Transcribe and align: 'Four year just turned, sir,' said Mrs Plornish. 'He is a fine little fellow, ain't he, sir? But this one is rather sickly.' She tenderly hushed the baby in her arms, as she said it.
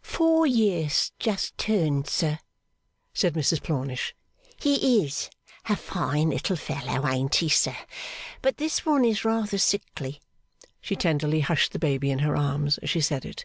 'Four 0.00 0.46
year 0.46 0.88
just 1.18 1.58
turned, 1.58 2.08
sir,' 2.08 2.38
said 3.12 3.34
Mrs 3.34 3.62
Plornish. 3.62 4.14
'He 4.56 5.04
is 5.04 5.28
a 5.68 5.76
fine 5.76 6.30
little 6.30 6.56
fellow, 6.56 7.06
ain't 7.06 7.34
he, 7.34 7.50
sir? 7.50 7.76
But 8.40 8.56
this 8.56 8.86
one 8.86 9.04
is 9.04 9.26
rather 9.26 9.58
sickly.' 9.58 10.22
She 10.80 10.96
tenderly 10.96 11.40
hushed 11.40 11.72
the 11.72 11.78
baby 11.78 12.10
in 12.10 12.20
her 12.20 12.34
arms, 12.34 12.78
as 12.78 12.88
she 12.88 13.02
said 13.02 13.26
it. 13.26 13.44